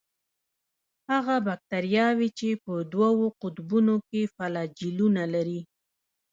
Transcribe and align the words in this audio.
هغه 1.09 1.35
باکتریاوې 1.47 2.29
چې 2.39 2.49
په 2.63 2.73
دوو 2.93 3.25
قطبونو 3.41 3.95
کې 4.09 4.21
فلاجیلونه 4.35 5.21
ولري. 5.27 5.61